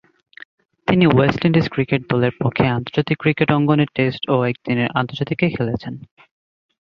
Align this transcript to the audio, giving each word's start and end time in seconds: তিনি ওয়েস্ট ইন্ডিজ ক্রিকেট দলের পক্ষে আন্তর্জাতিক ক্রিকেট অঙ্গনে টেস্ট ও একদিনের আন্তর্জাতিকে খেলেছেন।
তিনি 0.87 1.05
ওয়েস্ট 1.07 1.41
ইন্ডিজ 1.45 1.67
ক্রিকেট 1.69 2.01
দলের 2.09 2.33
পক্ষে 2.41 2.65
আন্তর্জাতিক 2.69 3.17
ক্রিকেট 3.19 3.49
অঙ্গনে 3.51 3.85
টেস্ট 3.95 4.23
ও 4.29 4.35
একদিনের 4.45 4.89
আন্তর্জাতিকে 4.99 5.45
খেলেছেন। 5.55 5.93